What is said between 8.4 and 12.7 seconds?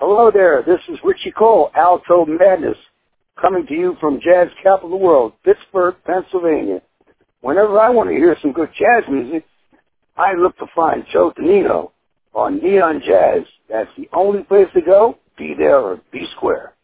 some good jazz music, I look to find Joe Dimino on